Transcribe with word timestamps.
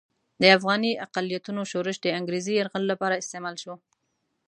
د 0.41 0.43
افغاني 0.57 0.91
اقلیتونو 1.05 1.61
شورش 1.71 1.97
د 2.01 2.07
انګریزي 2.19 2.53
یرغل 2.59 2.83
لپاره 2.91 3.19
استعمال 3.21 3.55
شو. 3.63 3.73